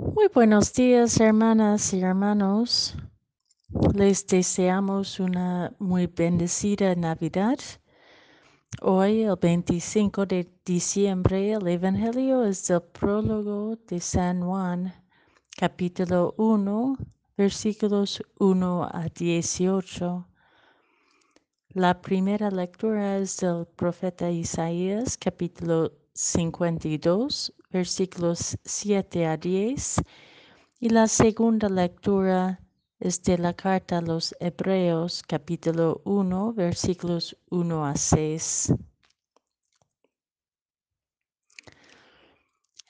Muy 0.00 0.28
buenos 0.32 0.72
días, 0.74 1.18
hermanas 1.18 1.92
y 1.92 2.02
hermanos. 2.02 2.94
Les 3.94 4.24
deseamos 4.28 5.18
una 5.18 5.74
muy 5.80 6.06
bendecida 6.06 6.94
Navidad. 6.94 7.58
Hoy, 8.80 9.24
el 9.24 9.34
25 9.34 10.24
de 10.24 10.48
diciembre, 10.64 11.50
el 11.50 11.66
Evangelio 11.66 12.44
es 12.44 12.68
del 12.68 12.80
prólogo 12.80 13.76
de 13.88 13.98
San 13.98 14.42
Juan, 14.42 14.94
capítulo 15.56 16.32
1, 16.38 16.96
versículos 17.36 18.22
1 18.38 18.84
a 18.84 19.08
18. 19.08 20.28
La 21.70 22.00
primera 22.00 22.52
lectura 22.52 23.18
es 23.18 23.38
del 23.38 23.66
profeta 23.74 24.30
Isaías, 24.30 25.18
capítulo 25.18 25.90
52, 26.14 27.52
versículos 27.70 28.56
7 28.64 29.26
a 29.26 29.36
10. 29.36 30.02
Y 30.80 30.90
la 30.90 31.06
segunda 31.06 31.68
lectura 31.68 32.60
es 33.00 33.22
de 33.22 33.38
la 33.38 33.52
carta 33.52 33.98
a 33.98 34.02
los 34.02 34.34
Hebreos, 34.40 35.22
capítulo 35.26 36.02
1, 36.04 36.52
versículos 36.52 37.36
1 37.50 37.86
a 37.86 37.96
6. 37.96 38.74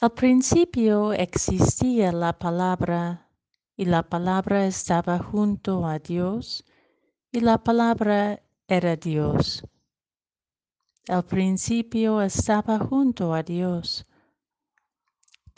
Al 0.01 0.13
principio 0.13 1.13
existía 1.13 2.13
la 2.13 2.39
palabra, 2.39 3.29
y 3.77 3.85
la 3.85 4.09
palabra 4.09 4.67
estaba 4.67 5.19
junto 5.19 5.87
a 5.87 5.99
Dios, 5.99 6.65
y 7.33 7.41
la 7.41 7.59
palabra 7.59 8.43
era 8.69 8.97
Dios. 8.97 9.63
Al 11.09 11.25
principio 11.25 12.23
estaba 12.23 12.79
junto 12.79 13.35
a 13.35 13.43
Dios. 13.43 14.08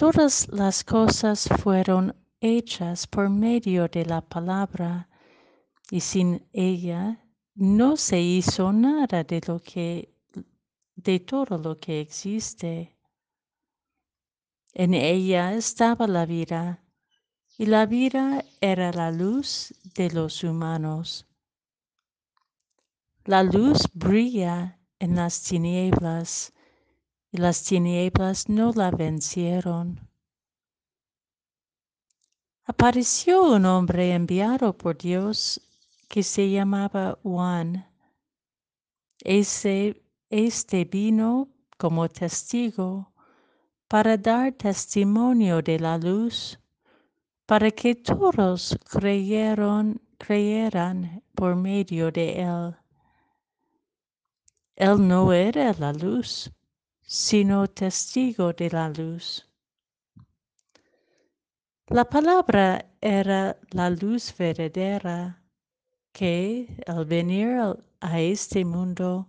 Todas 0.00 0.48
las 0.48 0.82
cosas 0.82 1.46
fueron 1.62 2.16
hechas 2.40 3.06
por 3.06 3.28
medio 3.28 3.86
de 3.86 4.06
la 4.06 4.22
palabra, 4.22 5.10
y 5.90 6.00
sin 6.00 6.48
ella 6.54 7.22
no 7.54 7.98
se 7.98 8.18
hizo 8.18 8.72
nada 8.72 9.24
de 9.24 9.42
lo 9.46 9.60
que 9.60 10.16
de 10.96 11.20
todo 11.20 11.58
lo 11.58 11.78
que 11.78 12.00
existe. 12.00 12.96
En 14.72 14.94
ella 14.94 15.52
estaba 15.52 16.06
la 16.06 16.24
vida, 16.24 16.82
y 17.58 17.66
la 17.66 17.84
vida 17.84 18.42
era 18.62 18.92
la 18.92 19.10
luz 19.10 19.74
de 19.94 20.10
los 20.12 20.42
humanos. 20.42 21.26
La 23.26 23.42
luz 23.42 23.82
brilla 23.92 24.80
en 24.98 25.16
las 25.16 25.42
tinieblas, 25.42 26.54
y 27.32 27.38
las 27.38 27.62
tinieblas 27.62 28.48
no 28.48 28.72
la 28.72 28.90
vencieron. 28.90 30.08
Apareció 32.64 33.42
un 33.54 33.66
hombre 33.66 34.12
enviado 34.12 34.76
por 34.76 34.96
Dios 34.96 35.60
que 36.08 36.22
se 36.22 36.50
llamaba 36.50 37.18
Juan. 37.22 37.86
Ese, 39.18 40.02
este 40.28 40.84
vino 40.84 41.48
como 41.76 42.08
testigo 42.08 43.12
para 43.88 44.16
dar 44.16 44.52
testimonio 44.52 45.62
de 45.62 45.80
la 45.80 45.98
luz, 45.98 46.60
para 47.44 47.70
que 47.72 47.96
todos 47.96 48.78
creyeron, 48.88 50.00
creyeran 50.16 51.24
por 51.34 51.56
medio 51.56 52.12
de 52.12 52.42
él. 52.42 52.76
Él 54.76 55.08
no 55.08 55.32
era 55.32 55.72
la 55.74 55.92
luz, 55.92 56.52
sino 57.12 57.66
testigo 57.66 58.52
de 58.52 58.70
la 58.70 58.88
luz. 58.88 59.44
La 61.88 62.04
palabra 62.04 62.88
era 63.00 63.58
la 63.72 63.90
luz 63.90 64.32
verdadera 64.38 65.42
que, 66.12 66.80
al 66.86 67.04
venir 67.06 67.58
a 68.00 68.20
este 68.20 68.64
mundo, 68.64 69.28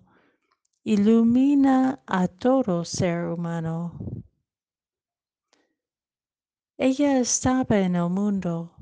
ilumina 0.84 2.04
a 2.06 2.28
todo 2.28 2.86
ser 2.86 3.26
humano. 3.26 3.98
Ella 6.78 7.18
estaba 7.18 7.80
en 7.80 7.96
el 7.96 8.12
mundo 8.12 8.76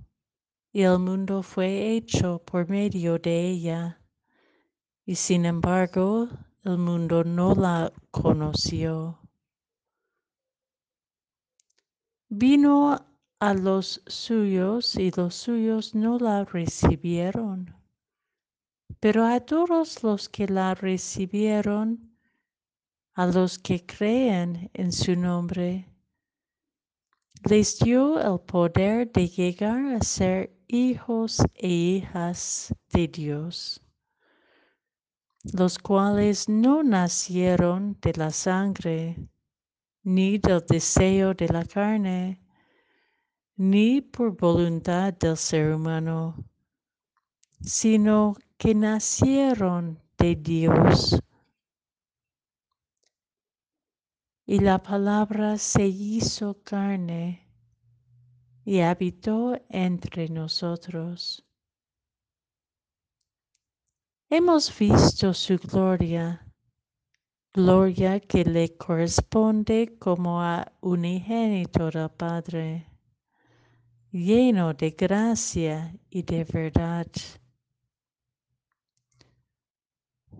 y 0.73 0.81
el 0.81 0.99
mundo 0.99 1.41
fue 1.41 1.93
hecho 1.93 2.39
por 2.43 2.67
medio 2.67 3.17
de 3.17 3.47
ella, 3.47 4.01
y 5.05 5.15
sin 5.15 5.45
embargo 5.45 6.27
el 6.63 6.77
mundo 6.77 7.23
no 7.23 7.55
la 7.55 7.91
conoció. 8.11 9.19
Vino 12.27 12.97
a 13.39 13.53
los 13.53 14.01
suyos 14.07 14.95
y 14.95 15.11
los 15.11 15.35
suyos 15.35 15.95
no 15.95 16.19
la 16.19 16.43
recibieron. 16.43 17.73
Pero 18.99 19.25
a 19.25 19.39
todos 19.39 20.03
los 20.03 20.27
que 20.27 20.47
la 20.47 20.75
recibieron, 20.75 22.17
a 23.13 23.25
los 23.27 23.57
que 23.57 23.85
creen 23.85 24.69
en 24.73 24.91
su 24.91 25.15
nombre, 25.15 25.87
les 27.49 27.79
dio 27.79 28.19
el 28.19 28.39
poder 28.41 29.09
de 29.13 29.29
llegar 29.29 29.95
a 29.95 30.01
ser 30.01 30.53
hijos 30.67 31.41
e 31.55 31.69
hijas 31.69 32.73
de 32.91 33.07
Dios 33.07 33.81
los 35.43 35.79
cuales 35.79 36.49
no 36.49 36.83
nacieron 36.83 37.97
de 38.01 38.13
la 38.13 38.31
sangre, 38.31 39.17
ni 40.03 40.37
del 40.37 40.61
deseo 40.67 41.33
de 41.33 41.47
la 41.47 41.65
carne, 41.65 42.41
ni 43.55 44.01
por 44.01 44.35
voluntad 44.35 45.13
del 45.13 45.37
ser 45.37 45.73
humano, 45.73 46.35
sino 47.61 48.35
que 48.57 48.75
nacieron 48.75 50.01
de 50.17 50.35
Dios. 50.35 51.19
Y 54.45 54.59
la 54.59 54.81
palabra 54.81 55.57
se 55.57 55.85
hizo 55.85 56.61
carne 56.63 57.47
y 58.65 58.79
habitó 58.79 59.55
entre 59.69 60.27
nosotros 60.29 61.45
Hemos 64.31 64.69
visto 64.77 65.33
su 65.33 65.57
gloria, 65.57 66.45
gloria 67.51 68.19
que 68.19 68.43
le 68.45 68.77
corresponde 68.77 69.97
como 69.97 70.39
a 70.39 70.71
unigénito 70.81 71.89
del 71.89 72.11
Padre, 72.11 72.85
lleno 74.11 74.75
de 74.75 74.91
gracia 74.91 75.95
y 76.11 76.21
de 76.21 76.43
verdad. 76.43 77.07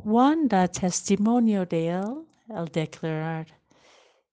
Juan 0.04 0.48
da 0.48 0.68
testimonio 0.68 1.66
de 1.66 1.88
él 1.88 2.28
al 2.50 2.68
declarar, 2.68 3.48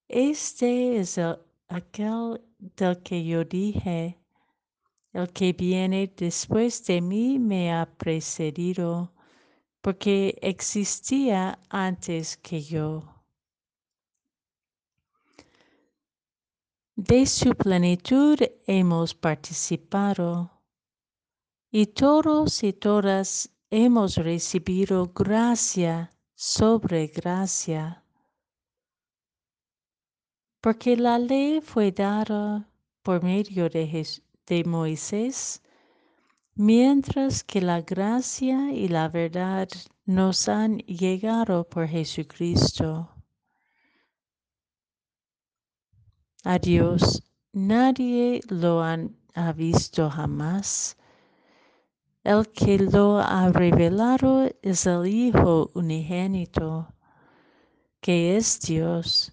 este 0.06 0.98
es 0.98 1.18
aquel 1.68 2.42
del 2.58 3.02
que 3.02 3.24
yo 3.24 3.42
dije, 3.42 4.18
el 5.14 5.32
que 5.32 5.54
viene 5.54 6.12
después 6.14 6.84
de 6.84 7.00
mí 7.00 7.38
me 7.38 7.72
ha 7.72 7.86
precedido 7.86 9.15
porque 9.80 10.38
existía 10.42 11.58
antes 11.68 12.36
que 12.36 12.62
yo. 12.62 13.16
De 16.96 17.26
su 17.26 17.54
plenitud 17.54 18.38
hemos 18.66 19.14
participado 19.14 20.50
y 21.70 21.86
todos 21.86 22.62
y 22.62 22.72
todas 22.72 23.50
hemos 23.70 24.16
recibido 24.16 25.12
gracia 25.12 26.10
sobre 26.34 27.08
gracia. 27.08 28.02
Porque 30.62 30.96
la 30.96 31.18
ley 31.18 31.60
fue 31.60 31.92
dada 31.92 32.66
por 33.02 33.22
medio 33.22 33.68
de, 33.68 34.06
de 34.46 34.64
Moisés 34.64 35.62
mientras 36.56 37.44
que 37.44 37.60
la 37.60 37.82
gracia 37.82 38.72
y 38.72 38.88
la 38.88 39.08
verdad 39.08 39.68
nos 40.06 40.48
han 40.48 40.78
llegado 40.78 41.68
por 41.68 41.86
Jesucristo. 41.86 43.10
A 46.44 46.58
Dios 46.58 47.22
nadie 47.52 48.40
lo 48.48 48.82
ha 48.82 49.52
visto 49.52 50.08
jamás. 50.08 50.96
El 52.24 52.48
que 52.48 52.78
lo 52.78 53.18
ha 53.18 53.52
revelado 53.52 54.50
es 54.62 54.86
el 54.86 55.06
Hijo 55.06 55.70
unigénito, 55.74 56.88
que 58.00 58.36
es 58.36 58.60
Dios 58.60 59.32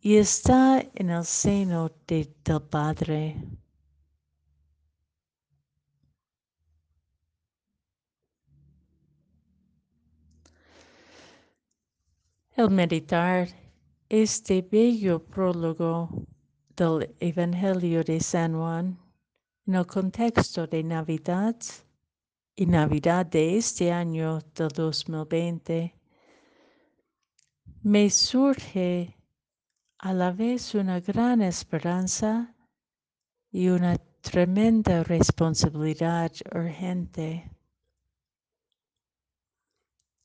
y 0.00 0.16
está 0.16 0.82
en 0.94 1.10
el 1.10 1.24
seno 1.24 1.90
del 2.06 2.32
Padre. 2.70 3.36
El 12.56 12.70
meditar 12.70 13.48
este 14.08 14.62
bello 14.62 15.22
prólogo 15.22 16.08
del 16.74 17.14
Evangelio 17.20 18.02
de 18.02 18.18
San 18.18 18.54
Juan 18.54 18.98
en 19.66 19.74
el 19.74 19.86
contexto 19.86 20.66
de 20.66 20.82
Navidad 20.82 21.54
y 22.54 22.64
Navidad 22.64 23.26
de 23.26 23.58
este 23.58 23.92
año 23.92 24.38
del 24.54 24.68
2020, 24.68 25.94
me 27.82 28.08
surge 28.08 29.14
a 29.98 30.14
la 30.14 30.32
vez 30.32 30.74
una 30.74 31.00
gran 31.00 31.42
esperanza 31.42 32.54
y 33.52 33.68
una 33.68 33.98
tremenda 34.22 35.04
responsabilidad 35.04 36.32
urgente. 36.54 37.55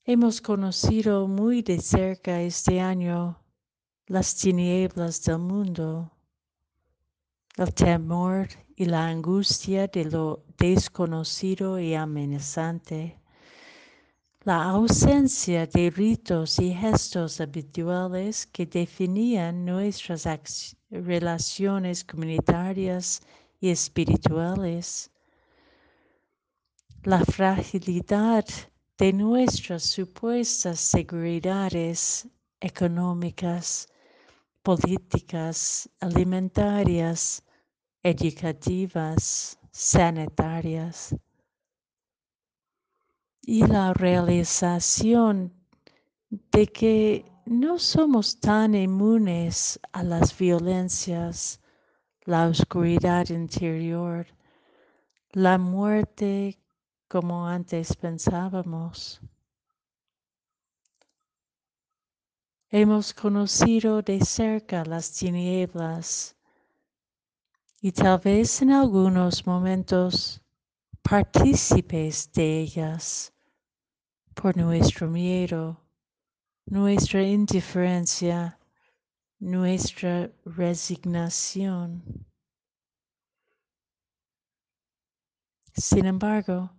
Hemos 0.03 0.41
conocido 0.41 1.27
muy 1.27 1.61
de 1.61 1.79
cerca 1.79 2.41
este 2.41 2.81
año 2.81 3.39
las 4.07 4.35
tinieblas 4.35 5.23
del 5.23 5.37
mundo, 5.37 6.11
el 7.55 7.71
temor 7.71 8.47
y 8.75 8.85
la 8.85 9.09
angustia 9.09 9.85
de 9.85 10.05
lo 10.05 10.43
desconocido 10.57 11.79
y 11.79 11.93
amenazante, 11.93 13.19
la 14.41 14.63
ausencia 14.63 15.67
de 15.67 15.91
ritos 15.91 16.57
y 16.57 16.73
gestos 16.73 17.39
habituales 17.39 18.47
que 18.47 18.65
definían 18.65 19.65
nuestras 19.65 20.75
relaciones 20.89 22.03
comunitarias 22.03 23.21
y 23.59 23.69
espirituales, 23.69 25.11
la 27.03 27.23
fragilidad 27.23 28.45
de 29.01 29.13
nuestras 29.13 29.81
supuestas 29.81 30.79
seguridades 30.79 32.27
económicas, 32.59 33.89
políticas, 34.61 35.89
alimentarias, 35.99 37.43
educativas, 38.03 39.57
sanitarias. 39.71 41.15
Y 43.41 43.65
la 43.65 43.91
realización 43.95 45.51
de 46.29 46.67
que 46.67 47.25
no 47.47 47.79
somos 47.79 48.39
tan 48.39 48.75
inmunes 48.75 49.79
a 49.93 50.03
las 50.03 50.37
violencias, 50.37 51.59
la 52.25 52.45
oscuridad 52.45 53.29
interior, 53.29 54.27
la 55.31 55.57
muerte 55.57 56.59
como 57.11 57.45
antes 57.45 57.93
pensábamos. 57.93 59.19
Hemos 62.69 63.13
conocido 63.13 64.01
de 64.01 64.23
cerca 64.23 64.85
las 64.85 65.11
tinieblas 65.11 66.37
y 67.81 67.91
tal 67.91 68.17
vez 68.19 68.61
en 68.61 68.71
algunos 68.71 69.45
momentos 69.45 70.41
partícipes 71.01 72.31
de 72.31 72.61
ellas 72.61 73.33
por 74.33 74.55
nuestro 74.55 75.09
miedo, 75.09 75.81
nuestra 76.65 77.21
indiferencia, 77.23 78.57
nuestra 79.37 80.31
resignación. 80.45 82.01
Sin 85.73 86.05
embargo, 86.05 86.71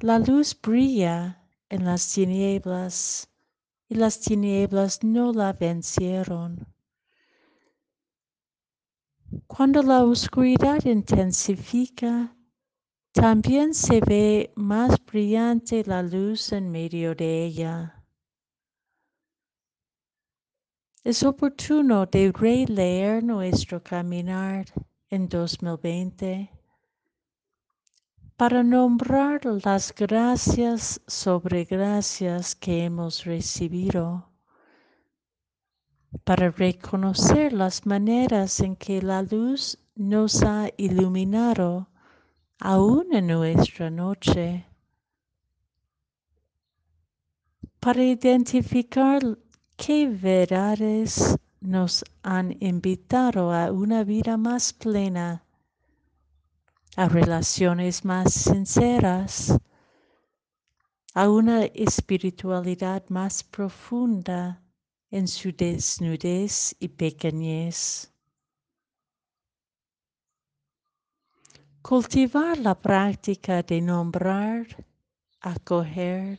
la 0.00 0.18
luz 0.18 0.54
brilla 0.60 1.44
en 1.68 1.84
las 1.84 2.12
tinieblas 2.12 3.28
y 3.88 3.96
las 3.96 4.20
tinieblas 4.20 5.02
no 5.02 5.32
la 5.32 5.52
vencieron. 5.52 6.66
Cuando 9.46 9.82
la 9.82 10.04
oscuridad 10.04 10.84
intensifica, 10.84 12.36
también 13.12 13.74
se 13.74 14.00
ve 14.00 14.52
más 14.54 14.96
brillante 15.04 15.82
la 15.84 16.02
luz 16.02 16.52
en 16.52 16.70
medio 16.70 17.14
de 17.14 17.44
ella. 17.44 18.04
Es 21.02 21.22
oportuno 21.24 22.06
de 22.06 22.30
releer 22.32 23.24
nuestro 23.24 23.82
caminar 23.82 24.66
en 25.10 25.28
2020 25.28 26.57
para 28.38 28.62
nombrar 28.62 29.44
las 29.64 29.92
gracias 29.92 31.00
sobre 31.08 31.64
gracias 31.64 32.54
que 32.54 32.84
hemos 32.84 33.24
recibido, 33.24 34.30
para 36.22 36.48
reconocer 36.52 37.52
las 37.52 37.84
maneras 37.84 38.60
en 38.60 38.76
que 38.76 39.02
la 39.02 39.22
luz 39.22 39.76
nos 39.96 40.44
ha 40.44 40.70
iluminado 40.76 41.88
aún 42.60 43.12
en 43.12 43.26
nuestra 43.26 43.90
noche, 43.90 44.64
para 47.80 48.04
identificar 48.04 49.20
qué 49.76 50.06
verdades 50.06 51.36
nos 51.60 52.04
han 52.22 52.56
invitado 52.60 53.52
a 53.52 53.72
una 53.72 54.04
vida 54.04 54.36
más 54.36 54.72
plena 54.72 55.44
a 56.96 57.08
relaciones 57.08 58.04
más 58.04 58.32
sinceras, 58.32 59.56
a 61.14 61.28
una 61.28 61.64
espiritualidad 61.64 63.04
más 63.08 63.42
profunda 63.42 64.62
en 65.10 65.26
su 65.26 65.52
desnudez 65.52 66.74
y 66.78 66.88
pequeñez. 66.88 68.12
Cultivar 71.82 72.58
la 72.58 72.74
práctica 72.74 73.62
de 73.62 73.80
nombrar, 73.80 74.66
acoger 75.40 76.38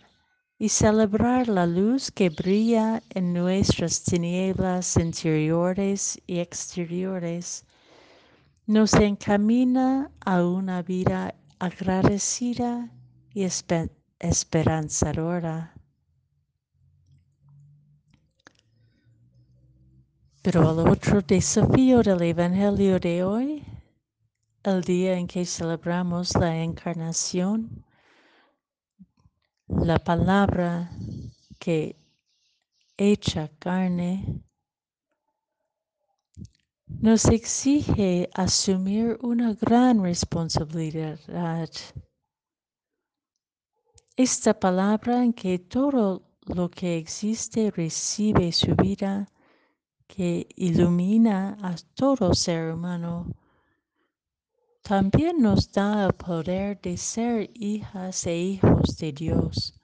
y 0.60 0.70
celebrar 0.70 1.48
la 1.48 1.66
luz 1.66 2.12
que 2.12 2.30
brilla 2.30 3.02
en 3.10 3.34
nuestras 3.34 4.04
tinieblas 4.04 4.98
interiores 4.98 6.22
y 6.28 6.40
exteriores 6.40 7.66
nos 8.70 8.94
encamina 8.94 10.12
a 10.20 10.46
una 10.46 10.84
vida 10.84 11.34
agradecida 11.58 12.92
y 13.34 13.42
esperanzadora. 14.20 15.74
Pero 20.44 20.72
el 20.72 20.88
otro 20.88 21.24
desafío 21.24 22.04
del 22.04 22.22
Evangelio 22.22 23.00
de 23.00 23.24
hoy, 23.24 23.66
el 24.62 24.84
día 24.84 25.18
en 25.18 25.26
que 25.26 25.48
celebramos 25.48 26.36
la 26.36 26.56
encarnación, 26.56 27.84
la 29.66 29.98
palabra 29.98 30.92
que 31.58 31.96
hecha 32.98 33.50
carne, 33.58 34.44
nos 36.90 37.26
exige 37.26 38.30
asumir 38.34 39.18
una 39.22 39.54
gran 39.54 40.04
responsabilidad. 40.04 41.20
Esta 44.18 44.60
palabra 44.60 45.24
en 45.24 45.32
que 45.34 45.60
todo 45.60 46.24
lo 46.46 46.70
que 46.70 46.98
existe 46.98 47.72
recibe 47.72 48.52
su 48.52 48.76
vida, 48.76 49.32
que 50.08 50.48
ilumina 50.56 51.58
a 51.62 51.76
todo 51.94 52.34
ser 52.34 52.74
humano, 52.74 53.28
también 54.82 55.42
nos 55.42 55.72
da 55.72 56.08
el 56.08 56.14
poder 56.14 56.82
de 56.82 56.98
ser 56.98 57.50
hijas 57.54 58.26
e 58.26 58.36
hijos 58.36 58.98
de 58.98 59.12
Dios 59.14 59.79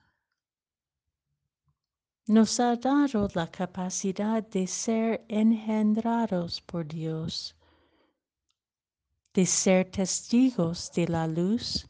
nos 2.27 2.59
ha 2.59 2.75
dado 2.75 3.27
la 3.35 3.47
capacidad 3.51 4.43
de 4.43 4.65
ser 4.65 5.23
engendrados 5.27 6.59
por 6.61 6.87
Dios, 6.87 7.55
de 9.33 9.45
ser 9.45 9.91
testigos 9.91 10.91
de 10.93 11.07
la 11.07 11.27
luz, 11.27 11.87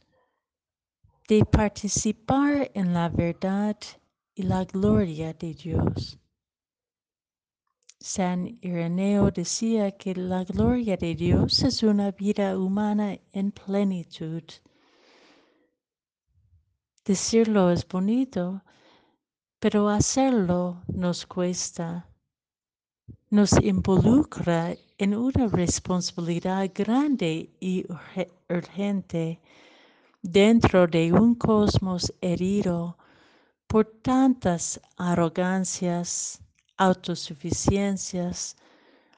de 1.28 1.44
participar 1.44 2.70
en 2.74 2.92
la 2.92 3.08
verdad 3.08 3.76
y 4.34 4.42
la 4.42 4.64
gloria 4.64 5.32
de 5.32 5.54
Dios. 5.54 6.18
San 7.98 8.58
Ireneo 8.60 9.30
decía 9.30 9.90
que 9.90 10.14
la 10.14 10.44
gloria 10.44 10.96
de 10.98 11.14
Dios 11.14 11.62
es 11.62 11.82
una 11.82 12.10
vida 12.10 12.58
humana 12.58 13.18
en 13.32 13.50
plenitud. 13.50 14.44
Decirlo 17.04 17.70
es 17.70 17.88
bonito, 17.88 18.62
pero 19.58 19.88
hacerlo 19.88 20.82
nos 20.88 21.26
cuesta, 21.26 22.08
nos 23.30 23.52
involucra 23.62 24.76
en 24.98 25.14
una 25.14 25.48
responsabilidad 25.48 26.70
grande 26.74 27.50
y 27.60 27.84
urgente 28.48 29.40
dentro 30.22 30.86
de 30.86 31.12
un 31.12 31.34
cosmos 31.34 32.12
herido 32.20 32.96
por 33.66 33.84
tantas 34.02 34.80
arrogancias, 34.96 36.40
autosuficiencias, 36.76 38.56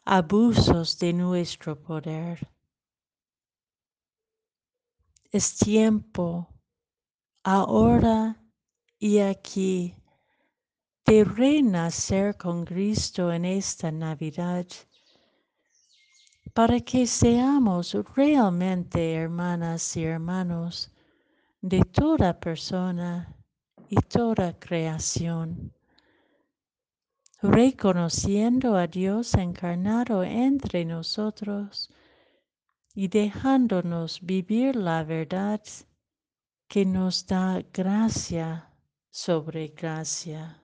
abusos 0.04 0.98
de 0.98 1.12
nuestro 1.12 1.78
poder. 1.80 2.48
Es 5.30 5.56
tiempo, 5.56 6.48
ahora 7.44 8.42
y 8.98 9.18
aquí, 9.18 9.94
de 11.08 11.24
renacer 11.24 12.36
con 12.36 12.66
Cristo 12.66 13.32
en 13.32 13.46
esta 13.46 13.90
Navidad, 13.90 14.66
para 16.52 16.80
que 16.80 17.06
seamos 17.06 17.96
realmente 18.14 19.14
hermanas 19.14 19.96
y 19.96 20.04
hermanos 20.04 20.92
de 21.62 21.80
toda 21.80 22.38
persona 22.38 23.34
y 23.88 23.96
toda 23.96 24.52
creación, 24.58 25.72
reconociendo 27.40 28.76
a 28.76 28.86
Dios 28.86 29.32
encarnado 29.32 30.22
entre 30.22 30.84
nosotros 30.84 31.90
y 32.94 33.08
dejándonos 33.08 34.20
vivir 34.20 34.76
la 34.76 35.04
verdad 35.04 35.62
que 36.68 36.84
nos 36.84 37.26
da 37.26 37.62
gracia 37.72 38.70
sobre 39.10 39.68
gracia. 39.68 40.62